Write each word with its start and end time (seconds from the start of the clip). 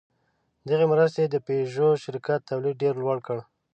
دغې 0.69 0.85
مرستې 0.93 1.23
د 1.29 1.35
پيژو 1.45 1.89
شرکت 2.03 2.39
تولید 2.49 2.75
ډېر 2.83 2.93
لوړ 3.01 3.17
کړ. 3.27 3.37